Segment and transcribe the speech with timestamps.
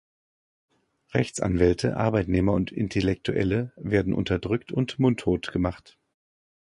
[1.13, 5.99] Rechtsanwälte, Arbeitnehmer und Intellektuelle werden unterdrückt und mundtot gemacht.